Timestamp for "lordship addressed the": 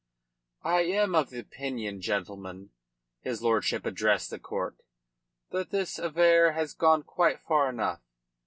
3.43-4.39